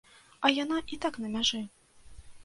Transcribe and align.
А 0.47 0.49
яна 0.53 0.79
і 0.95 0.97
так 1.03 1.19
на 1.25 1.29
мяжы. 1.35 1.61